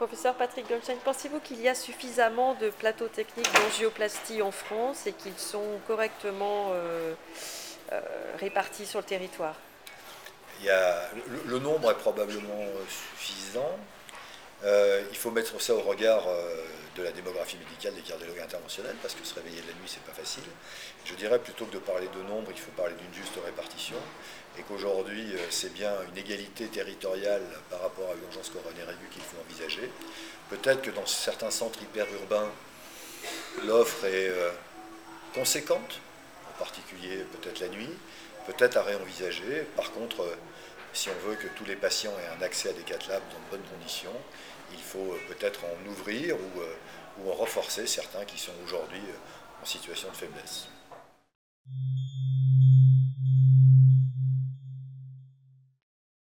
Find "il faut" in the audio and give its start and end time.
15.10-15.30, 22.50-22.72, 44.72-45.16